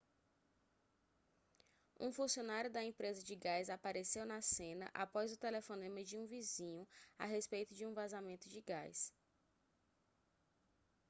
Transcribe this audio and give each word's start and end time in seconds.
um 1.99 2.11
funcionário 2.11 2.71
da 2.71 2.83
empresa 2.83 3.21
de 3.23 3.35
gás 3.35 3.69
apareceu 3.69 4.25
na 4.25 4.41
cena 4.41 4.89
após 4.95 5.31
o 5.31 5.37
telefonema 5.37 6.03
de 6.03 6.17
um 6.17 6.25
vizinho 6.25 6.87
a 7.19 7.25
respeito 7.27 7.75
de 7.75 7.85
um 7.85 7.93
vazamento 7.93 8.49
de 8.49 8.61
gás 8.63 9.13